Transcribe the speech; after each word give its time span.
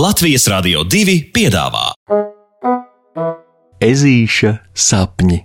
Latvijas 0.00 0.46
Rādio 0.48 0.80
2 0.88 1.14
piedāvā 1.28 1.90
Ezīša 3.84 4.52
sapņi. 4.72 5.36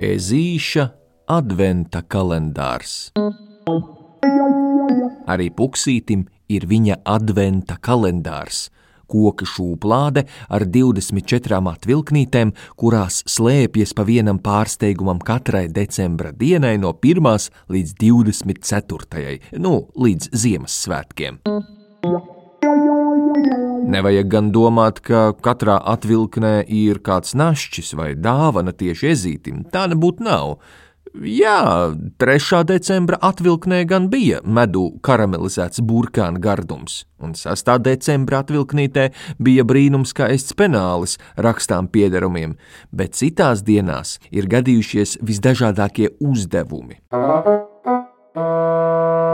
Ezīša 0.00 0.86
adventa 1.28 2.00
kalendārs. 2.08 3.10
Arī 5.24 5.50
puksītim 5.58 6.24
ir 6.54 6.66
viņa 6.70 7.00
adventa 7.08 7.76
kalendārs, 7.82 8.68
koka 9.10 9.46
šūplāde 9.48 10.24
ar 10.48 10.64
24 10.64 11.60
atvilknītēm, 11.74 12.54
kurās 12.80 13.22
slēpjas 13.30 13.94
pa 13.96 14.06
vienam 14.08 14.40
pārsteigumam 14.42 15.20
katrai 15.24 15.66
decembra 15.68 16.32
dienai 16.32 16.76
no 16.80 16.94
1. 16.94 17.50
līdz 17.68 17.98
24. 18.00 19.58
nu, 19.60 19.76
līdz 19.94 20.32
Ziemassvētkiem. 20.32 21.42
Nevajag 23.84 24.28
gan 24.32 24.48
domāt, 24.54 25.02
ka 25.04 25.34
katrā 25.44 25.76
atvilknē 25.92 26.62
ir 26.72 27.02
kāds 27.04 27.34
našķis 27.36 27.92
vai 27.98 28.14
dāvana 28.16 28.72
tieši 28.72 29.10
ezītim. 29.12 29.60
Tā 29.70 29.84
nebūtu 29.92 30.24
nav. 30.24 30.56
Jā, 31.14 31.94
3. 32.18 32.64
decembra 32.66 33.20
atvilknē 33.22 33.84
gan 33.86 34.08
bija 34.10 34.40
medu 34.42 34.96
karamelizēts 35.06 35.78
burkāna 35.86 36.42
gardums, 36.42 37.04
un 37.22 37.36
6. 37.38 37.70
decembra 37.86 38.40
atvilknītē 38.42 39.04
bija 39.38 39.62
brīnums 39.62 40.10
kā 40.10 40.26
ests 40.34 40.56
penālis 40.58 41.14
rakstām 41.38 41.86
piederumiem, 41.86 42.56
bet 42.90 43.14
citās 43.14 43.62
dienās 43.62 44.18
ir 44.34 44.50
gadījušies 44.50 45.20
visdažādākie 45.22 46.10
uzdevumi. 46.18 46.98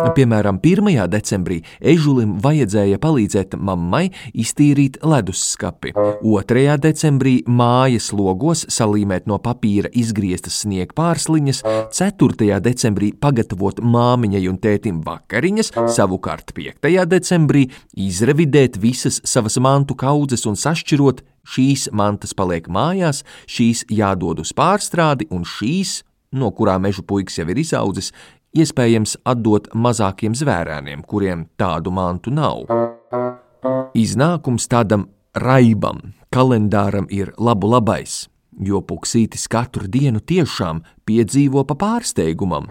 Piemēram, 0.00 0.58
1. 0.64 1.08
decembrī 1.12 1.60
ežulim 1.92 2.36
vajadzēja 2.42 2.98
palīdzēt 3.02 3.56
mammai 3.60 4.08
iztīrīt 4.32 5.00
ledusskapi, 5.04 5.92
2. 6.24 6.76
decembrī 6.80 7.34
mājas 7.46 8.10
logos 8.16 8.64
salīmēt 8.72 9.28
no 9.30 9.40
papīra 9.42 9.90
izgrieztas 9.92 10.62
sniegpārsliņas, 10.64 11.62
4. 11.96 12.60
decembrī 12.64 13.12
pagatavot 13.20 13.82
māmiņai 13.84 14.44
un 14.50 14.60
tētim 14.62 15.02
vakariņas, 15.06 15.74
savukārt 15.96 16.54
5. 16.56 17.04
decembrī 17.10 17.66
izrevidēt 17.94 18.80
visas 18.80 19.20
savas 19.24 19.60
mantu 19.60 19.98
kaudzes 20.00 20.46
un 20.48 20.56
sašķirot 20.58 21.24
šīs 21.50 21.88
mantas 21.96 22.34
paliek 22.36 22.68
mājās, 22.72 23.24
šīs 23.50 23.86
jādod 23.90 24.42
uz 24.42 24.54
pārstrādi, 24.56 25.28
un 25.34 25.44
šīs, 25.46 26.00
no 26.36 26.50
kurām 26.54 26.84
meža 26.86 27.02
puikas 27.06 27.40
jau 27.40 27.48
ir 27.50 27.58
izaudzis, 27.62 28.12
iespējams 28.56 29.16
atdot 29.28 29.68
mazākiem 29.74 30.34
zvērēniem, 30.36 31.04
kuriem 31.06 31.46
tādu 31.60 31.92
mantu 31.94 32.32
nav. 32.34 32.66
Iznākums 33.94 34.68
tādam 34.70 35.08
raibam 35.34 36.14
kalendāram 36.34 37.08
ir 37.10 37.32
labu 37.38 37.70
labais, 37.70 38.28
jo 38.58 38.80
puksītis 38.82 39.48
katru 39.50 39.88
dienu 39.90 40.20
tiešām 40.20 40.82
piedzīvo 41.06 41.64
pa 41.66 41.76
pārsteigumam. 41.78 42.68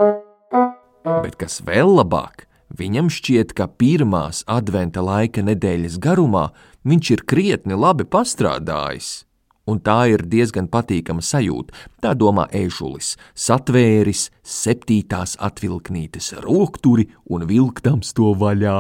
Bet 1.04 1.40
kas 1.40 1.60
vēl 1.66 1.92
labāk, 2.00 2.46
viņam 2.76 3.10
šķiet, 3.12 3.56
ka 3.56 3.68
pirmās 3.68 4.44
adventa 4.48 5.04
laika 5.04 5.44
nedēļas 5.44 6.00
garumā 6.04 6.50
viņš 6.88 7.16
ir 7.16 7.26
krietni 7.28 7.76
labi 7.80 8.08
pastrādājis 8.08 9.29
un 9.70 9.82
tā 9.86 10.00
ir 10.14 10.26
diezgan 10.30 10.70
patīkama 10.72 11.24
sajūta. 11.26 11.76
Tā 12.04 12.16
domā 12.18 12.48
ēžulis, 12.56 13.16
satvēris 13.38 14.30
septītās 14.44 15.38
atvilknītes 15.40 16.34
rokturi 16.46 17.10
un 17.30 17.46
vilktams 17.50 18.14
to 18.18 18.34
vaļā. 18.40 18.80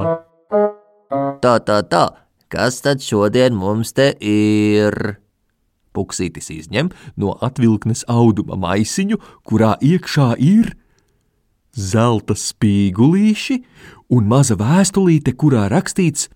Tā, 1.43 1.55
tā, 1.65 1.79
tā, 1.89 2.03
kas 2.51 2.81
tad 2.85 3.01
šodien 3.05 3.57
mums 3.57 3.93
te 3.97 4.11
ir? 4.21 5.19
Puksītis 5.95 6.51
izņem 6.53 6.91
no 7.17 7.33
atvilknes 7.41 8.03
auduma 8.09 8.57
maisiņu, 8.61 9.17
kurā 9.47 9.73
iekšā 9.81 10.35
ir 10.37 10.75
zelta 11.73 12.35
spīgulīši 12.37 13.57
un 14.13 14.29
maza 14.29 14.57
vēstulīte, 14.59 15.33
kurā 15.33 15.67
rakstīts: 15.73 16.29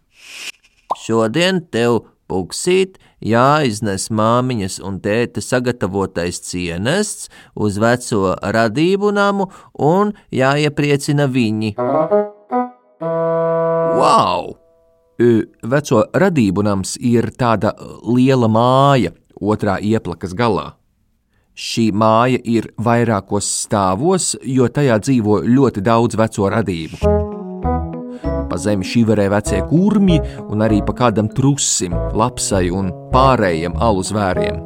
Šodien 1.03 1.61
tev 1.73 2.03
puksīt, 2.29 2.97
jāiznes 3.23 4.09
māmiņas 4.11 4.79
un 4.83 4.99
tēta 5.03 5.41
sagatavotais 5.43 6.41
cienests 6.43 7.29
uz 7.55 7.79
veco 7.81 8.35
radību 8.55 9.13
namu 9.15 9.49
un 9.79 10.13
jāiepriecina 10.31 11.27
viņi. 11.31 11.75
Wow! 14.03 14.53
Veco 15.73 16.05
radību 16.19 16.63
nams 16.65 16.95
ir 16.99 17.29
tāda 17.37 17.73
liela 18.03 18.49
māja 18.51 19.13
otrā 19.39 19.77
ieplakas 19.79 20.33
galā. 20.35 20.73
Šī 21.53 21.91
māja 21.93 22.39
ir 22.49 22.71
vairākos 22.81 23.45
stāvos, 23.65 24.33
jo 24.41 24.65
tajā 24.73 24.97
dzīvo 25.05 25.43
ļoti 25.45 25.85
daudz 25.85 26.17
veco 26.17 26.49
radību. 26.49 27.32
Pa 28.53 28.59
zemi 28.61 28.85
šiverē 28.85 29.23
vecie 29.33 29.63
kurmi 29.65 30.19
un 30.43 30.61
arī 30.61 30.83
pa 30.85 30.93
kādam 30.93 31.25
trusim, 31.25 31.95
lapsai 32.13 32.67
un 32.69 32.91
pārējiem 33.09 33.73
alu 33.81 34.03
zvēriem. 34.05 34.59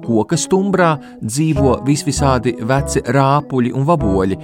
Koka 0.00 0.38
stumbrā 0.40 0.94
dzīvo 1.20 1.74
visvisādi 1.84 2.54
veci 2.70 3.04
rāpuļi 3.04 3.74
un 3.76 3.84
vaboļi, 3.92 4.40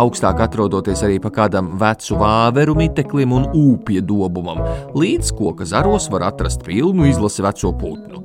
augstāk 0.00 0.40
atrodoties 0.46 1.04
arī 1.04 1.20
pa 1.20 1.28
kādam 1.42 1.74
vecu 1.76 2.16
vāveru 2.24 2.78
miteklim 2.80 3.36
un 3.36 3.50
ūpja 3.52 4.00
dobumam, 4.00 4.64
līdz 4.96 5.36
koka 5.36 5.68
zaros 5.68 6.08
var 6.08 6.30
atrast 6.32 6.64
pilnu 6.64 7.12
izlasi 7.12 7.44
veco 7.44 7.76
putnu. 7.84 8.24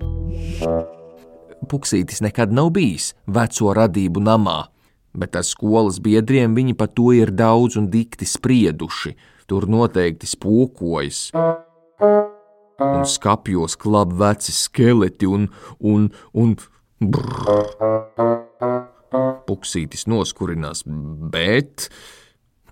Puksītis 1.68 2.24
nekad 2.24 2.56
nav 2.56 2.72
bijis 2.80 3.12
veco 3.28 3.76
radību 3.76 4.24
namā, 4.24 4.62
bet 5.12 5.36
ar 5.36 5.44
skolas 5.44 6.00
biedriem 6.00 6.56
viņi 6.56 6.80
par 6.80 6.96
to 6.96 7.12
ir 7.12 7.36
daudz 7.36 7.76
un 7.76 7.92
dikti 7.92 8.24
sprieduši– 8.24 9.18
tur 9.48 9.68
noteikti 9.70 10.28
spokojas. 10.30 11.32
Un 12.78 13.06
skapjos 13.10 13.78
klab 13.80 14.14
veci 14.20 14.54
skeleti 14.54 15.26
un, 15.26 15.48
un, 15.80 16.10
un 16.38 16.54
brrr. 17.02 17.74
Puksītis 19.48 20.06
noskurinās, 20.12 20.84
bet 21.32 21.88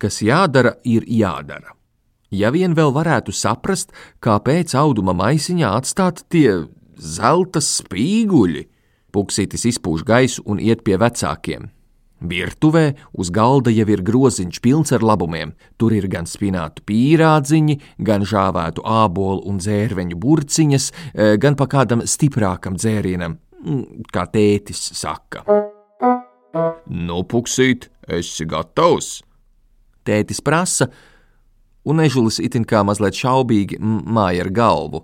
kas 0.02 0.20
jādara, 0.22 0.76
ir 0.84 1.08
jādara. 1.08 1.74
Ja 2.36 2.52
vien 2.52 2.76
vēl 2.76 2.92
varētu 2.92 3.32
saprast, 3.32 3.94
kāpēc 4.20 4.76
auduma 4.76 5.16
maisiņā 5.16 5.72
atstāt 5.80 6.26
tie 6.30 6.66
zelta 7.00 7.64
spīguļi, 7.64 8.68
Puksītis 9.16 9.64
izpūš 9.70 10.04
gaisu 10.04 10.44
un 10.44 10.60
iet 10.60 10.82
pie 10.84 10.98
vecākiem. 11.00 11.70
Virtuvē 12.30 12.86
uz 13.14 13.32
galda 13.34 13.72
jau 13.74 13.88
ir 13.90 14.04
groziņš 14.06 14.62
pilns 14.64 14.94
ar 14.96 15.06
labumiem. 15.06 15.54
Tur 15.78 15.96
ir 15.96 16.08
gan 16.12 16.28
spinātu 16.30 16.84
pīrādziņi, 16.88 17.80
gan 18.00 18.26
žāvētu 18.28 18.86
ābolu 18.86 19.46
un 19.50 19.58
dzērveņu 19.60 20.20
burciņas, 20.20 20.92
eh, 21.14 21.38
gan 21.38 21.56
pa 21.56 21.68
kādam 21.68 22.02
stiprākam 22.02 22.76
dzērienam, 22.76 23.38
mm, 23.64 24.06
kā 24.12 24.28
tētis 24.30 24.94
saka. 24.94 25.46
Nu, 26.88 27.24
puksīt, 27.24 27.90
esi 28.08 28.46
gatavs? 28.46 29.24
Tētis 30.06 30.42
prasa, 30.42 30.88
un 31.86 32.02
ežulis 32.04 32.40
itin 32.40 32.66
kā 32.68 32.84
mazliet 32.86 33.18
šaubīgi 33.18 33.80
māja 33.80 34.46
ar 34.46 34.52
galvu. 34.54 35.04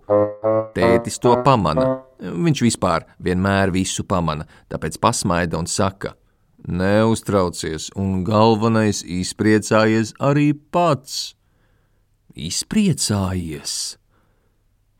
Tētis 0.75 1.19
to 1.21 1.35
pamana. 1.45 2.01
Viņš 2.21 2.61
vispār 2.67 3.07
vienmēr 3.23 3.73
visu 3.73 4.05
pamana, 4.05 4.45
tāpēc 4.69 4.99
pasmaida 5.01 5.57
un 5.57 5.65
saka: 5.65 6.13
Neuztraucies, 6.61 7.89
un 7.97 8.21
galvenais 8.21 9.01
izpriecājies 9.01 10.13
arī 10.21 10.51
pats. 10.53 11.33
Izpriecājies! 12.37 13.97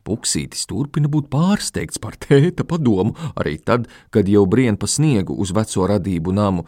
Puksītis 0.02 0.66
turpina 0.66 1.06
būt 1.06 1.28
pārsteigts 1.30 2.02
par 2.02 2.16
tēta 2.18 2.66
padomu, 2.66 3.14
arī 3.38 3.60
tad, 3.62 3.86
kad 4.10 4.26
jau 4.26 4.42
brien 4.50 4.74
pa 4.74 4.90
sniegu 4.90 5.36
uz 5.38 5.54
veco 5.54 5.86
radību 5.86 6.34
namu, 6.34 6.66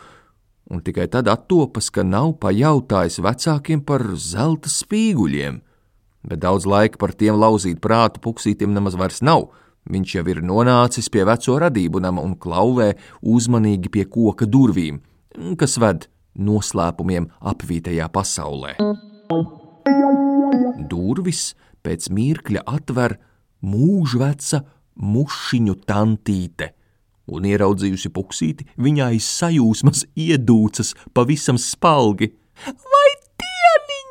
un 0.71 0.79
tikai 0.87 1.09
tad 1.11 1.27
attopas, 1.27 1.91
ka 1.91 2.07
nav 2.07 2.37
pajautājis 2.39 3.19
vecākiem 3.19 3.83
par 3.83 4.07
zelta 4.15 4.71
spīguļiem. 4.71 5.59
Bet 6.25 6.41
daudz 6.47 6.71
laika 6.71 7.03
par 7.03 7.19
tiem 7.19 7.35
lauzīt 7.35 7.83
prātu 7.83 8.23
puksītim 8.23 8.71
nemaz 8.71 8.95
vairs 8.95 9.21
nav– 9.27 9.51
Viņš 9.85 10.15
jau 10.17 10.25
ir 10.33 10.41
nonācis 10.41 11.11
pie 11.13 11.27
veco 11.29 11.59
radību 11.61 12.01
nama 12.01 12.23
un 12.25 12.39
klauvē 12.41 12.95
uzmanīgi 13.21 13.91
pie 13.93 14.07
koka 14.09 14.49
durvīm, 14.49 15.03
kas 15.61 15.77
ved 15.83 16.07
noslēpumiem 16.35 17.29
apvītajā 17.53 18.09
pasaulē. 18.15 18.75
Durvis 20.89 21.53
pēc 21.85 22.09
mirkļa 22.17 22.65
atver 22.65 23.19
mūžveca 23.65 24.63
mušiņu 25.05 25.77
tantīte, 25.89 26.71
un 27.29 27.45
ieraudzījusi 27.49 28.13
puksīti, 28.15 28.69
viņa 28.81 29.11
aiz 29.13 29.29
sajūsmas 29.29 30.07
iedūcas 30.17 30.95
pavisam 31.17 31.61
spalgi. 31.61 32.31
Vai 32.65 33.11
dieniņ, 33.43 34.11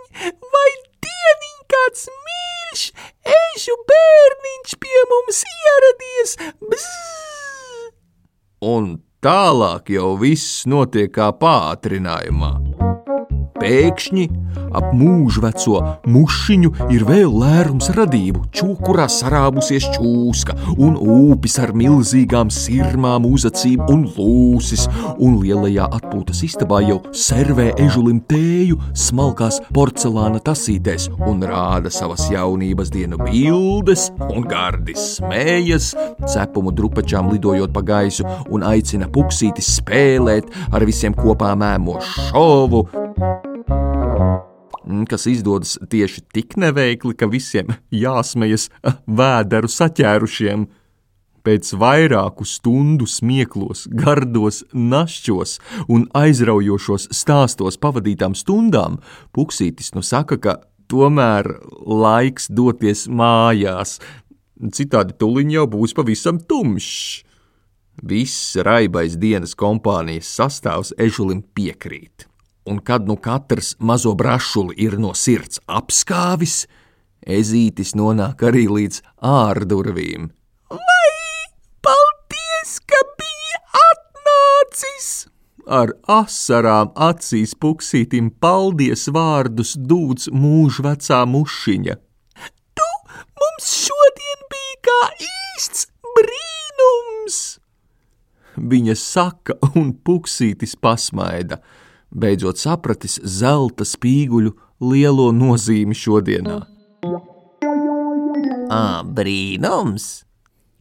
vai 0.54 0.70
dieniņ 1.06 1.60
kāds 1.74 2.10
mīļš, 2.28 2.88
ežu 3.64 3.76
bērniņš 3.88 4.76
pie 4.84 5.02
mums 5.10 5.40
ieradies? 5.48 6.34
Bzz! 6.60 7.92
Un 8.68 8.90
tālāk 9.24 9.92
jau 9.94 10.18
viss 10.20 10.66
notiek 10.68 11.12
kā 11.16 11.32
pātrinājumā. 11.40 12.52
Pēkšņi 13.62 14.26
ap 14.74 14.92
mūžveco 14.98 15.80
mušiņu 16.10 16.72
ir 16.94 17.06
vēl 17.08 17.32
lērums 17.44 17.90
radību, 17.96 18.46
čūkurā 18.56 19.08
sarābusies 19.12 19.88
čūska, 19.96 20.56
un 20.78 20.98
upis 20.98 21.60
ar 21.62 21.74
milzīgām 21.78 22.52
sirmām 22.54 23.28
uzacīm 23.30 23.84
un 23.92 24.06
lūsis, 24.16 24.88
un 25.18 25.38
lielajā 25.42 25.88
atpūtas 26.00 26.44
istabā 26.48 26.82
jau 26.88 27.00
servē 27.16 27.72
ežulim 27.82 28.22
tēju 28.30 28.80
smalkās 28.98 29.60
porcelāna 29.74 30.42
tasītēs 30.44 31.10
un 31.28 31.44
rāda 31.48 31.92
savas 31.94 32.28
jaunības 32.34 32.92
dienu 32.94 33.20
bildes, 33.22 34.10
un 34.30 34.48
gardi 34.50 34.98
smējas, 34.98 35.94
cepumu 36.34 36.74
drupačām 36.76 37.32
lidojot 37.34 37.74
pa 37.76 37.86
gaisu 37.86 38.28
un 38.54 38.66
aicina 38.68 39.10
puksīti 39.12 39.64
spēlēt 39.64 40.54
ar 40.72 40.86
visiem 40.88 41.16
kopā 41.18 41.54
mēmo 41.60 42.00
šovu 42.04 42.86
kas 45.10 45.28
izdodas 45.32 45.78
tieši 45.90 46.24
tik 46.34 46.58
neveikli, 46.60 47.16
ka 47.16 47.30
visiem 47.32 47.74
jāsmejas 47.94 48.70
vēderu 49.08 49.72
saķērušiem. 49.72 50.68
Pēc 51.44 51.74
vairāku 51.76 52.46
stundu 52.48 53.04
smieklos, 53.10 53.84
gardos, 53.92 54.62
našķos 54.72 55.58
un 55.92 56.06
aizraujošos 56.16 57.10
stāstos 57.12 57.76
pavadītām 57.84 58.32
stundām, 58.32 59.02
Puksītis 59.36 59.92
nu 59.92 60.06
saka, 60.08 60.40
ka 60.40 60.56
tomēr 60.88 61.50
laiks 61.84 62.48
doties 62.48 63.10
mājās, 63.12 63.98
citādi 64.72 65.18
tuliņ 65.20 65.56
jau 65.58 65.68
būs 65.76 65.96
pavisam 66.00 66.40
tumšs. 66.40 67.24
Viss 68.08 68.56
raibais 68.64 69.20
dienas 69.20 69.52
kompānijas 69.54 70.32
sastāvs 70.40 70.96
ežulim 70.98 71.44
piekrīt 71.54 72.30
un 72.66 72.80
kad 72.80 73.08
nu 73.08 73.16
katrs 73.16 73.76
mazo 73.80 74.14
brašuli 74.14 74.76
ir 74.78 74.98
no 75.00 75.14
sirds 75.14 75.60
apskāvis, 75.68 76.64
ezītis 77.28 77.94
nonāk 78.00 78.44
arī 78.48 78.66
līdz 78.72 79.02
ārdurvīm. 79.34 80.30
Vai 80.72 81.12
paldies, 81.84 82.78
ka 82.88 83.02
biji 83.20 83.60
atnācis! 83.84 85.12
Ar 85.64 85.94
asarām 86.12 86.92
acīs 87.00 87.54
puksītim 87.56 88.32
paldies 88.44 89.08
vārdus 89.16 89.78
dūts 89.80 90.28
mūžvecā 90.32 91.22
mušiņa. 91.36 91.96
Tu 92.76 92.90
mums 93.40 93.70
šodien 93.86 94.48
biji 94.52 94.80
kā 94.88 95.00
īsts 95.30 95.88
brīnums! 96.18 97.40
Viņa 98.74 98.96
saka, 99.00 99.56
un 99.80 99.96
puksītis 100.06 100.78
pasmaida– 100.80 101.60
beidzot 102.14 102.62
sapratis 102.62 103.20
zelta 103.24 103.86
spīguļu 103.88 104.54
lielo 104.84 105.32
nozīmi 105.36 105.98
šodienā. 105.98 106.60
Ā, 108.74 109.04
brīnums! 109.06 110.24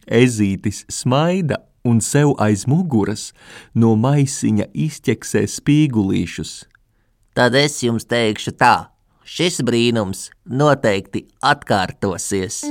Ezītis 0.03 0.83
smaida 0.91 1.61
un 1.87 2.01
sev 2.03 2.33
aiz 2.43 2.65
muguras 2.67 3.31
no 3.75 3.93
maisiņa 3.99 4.69
izķeksē 4.85 5.43
spīgulīšus. 5.47 6.53
Tad 7.33 7.55
es 7.57 7.79
jums 7.83 8.05
teikšu 8.05 8.53
tā, 8.59 8.89
šis 9.25 9.61
brīnums 9.65 10.27
noteikti 10.45 11.25
atkārtosies. 11.41 12.61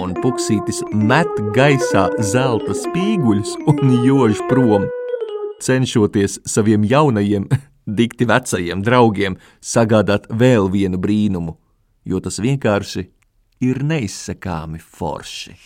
Un 0.00 0.14
puksītis 0.22 0.80
met 0.96 1.28
gaisā 1.56 2.06
zelta 2.24 2.72
spīguļus 2.78 3.58
un 3.68 3.92
jož 4.06 4.40
prom, 4.48 4.86
cenšoties 5.60 6.38
saviem 6.48 6.86
jaunajiem 6.88 7.50
dikti 7.86 8.26
vecajiem 8.28 8.82
draugiem 8.84 9.38
sagādāt 9.60 10.28
vēl 10.30 10.70
vienu 10.72 11.00
brīnumu, 11.02 11.56
jo 12.04 12.20
tas 12.22 12.38
vienkārši 12.42 13.06
ir 13.62 13.82
neizsakāmi 13.86 14.80
forši. 14.82 15.56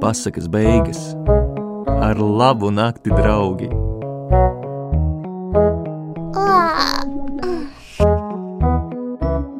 Pasakas 0.00 0.48
beigas 0.48 1.12
ar 2.00 2.20
labu 2.20 2.72
nakti, 2.72 3.12
draugi! 3.12 3.68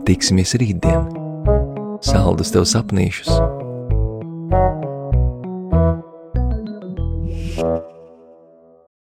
Tiksimies 0.08 0.56
rītdien! 0.58 1.10
Saldus 2.00 2.56
tev 2.56 2.64
sapnīšus! 2.66 3.59